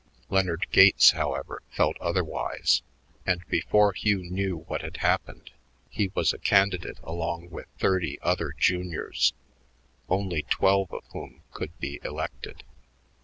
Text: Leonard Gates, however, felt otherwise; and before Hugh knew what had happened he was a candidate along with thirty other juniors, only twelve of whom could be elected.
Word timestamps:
Leonard 0.29 0.65
Gates, 0.71 1.11
however, 1.11 1.61
felt 1.69 1.95
otherwise; 1.99 2.81
and 3.23 3.47
before 3.49 3.93
Hugh 3.93 4.23
knew 4.31 4.57
what 4.61 4.81
had 4.81 4.97
happened 4.97 5.51
he 5.91 6.11
was 6.15 6.33
a 6.33 6.39
candidate 6.39 6.97
along 7.03 7.51
with 7.51 7.67
thirty 7.77 8.19
other 8.23 8.51
juniors, 8.57 9.33
only 10.09 10.41
twelve 10.49 10.91
of 10.91 11.03
whom 11.13 11.43
could 11.51 11.77
be 11.79 11.99
elected. 12.03 12.63